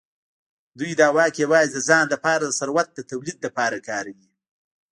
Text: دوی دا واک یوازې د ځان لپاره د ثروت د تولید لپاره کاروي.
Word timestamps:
دوی 0.77 0.91
دا 1.01 1.07
واک 1.15 1.35
یوازې 1.43 1.69
د 1.73 1.77
ځان 1.89 2.05
لپاره 2.13 2.43
د 2.45 2.51
ثروت 2.59 2.87
د 2.93 2.99
تولید 3.11 3.37
لپاره 3.45 3.77
کاروي. 3.87 4.29